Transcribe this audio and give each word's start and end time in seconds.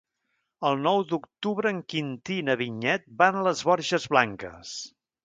El 0.69 0.79
nou 0.85 1.01
d'octubre 1.11 1.73
en 1.75 1.81
Quintí 1.93 2.37
i 2.45 2.45
na 2.47 2.55
Vinyet 2.63 3.05
van 3.21 3.39
a 3.39 3.45
les 3.49 3.63
Borges 3.69 4.09
Blanques. 4.15 4.73